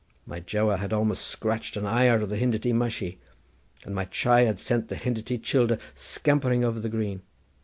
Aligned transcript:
My 0.25 0.39
juwa 0.39 0.79
had 0.79 0.93
almost 0.93 1.27
scratched 1.27 1.77
an 1.77 1.85
eye 1.85 2.07
out 2.07 2.23
of 2.23 2.29
the 2.31 2.35
Hindity 2.37 2.73
mushi, 2.73 3.19
and 3.85 3.93
my 3.93 4.05
chai 4.05 4.45
had 4.45 4.57
sent 4.57 4.87
the 4.87 4.95
Hindity 4.95 5.37
childer 5.37 5.77
scampering 5.93 6.63
over 6.65 6.79
the 6.79 6.89
green. 6.89 7.21